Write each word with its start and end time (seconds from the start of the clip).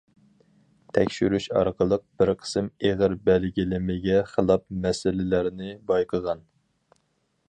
تەكشۈرۈش 0.97 1.45
ئارقىلىق 1.59 2.05
بىر 2.21 2.31
قىسىم 2.39 2.71
ئېغىر 2.87 3.15
بەلگىلىمىگە 3.27 4.19
خىلاپ 4.31 4.65
مەسىلىلەرنى 4.87 5.79
بايقىغان. 5.93 6.43